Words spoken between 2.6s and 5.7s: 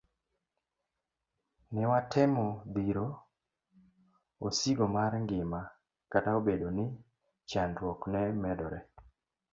dhiro osigo mar ngima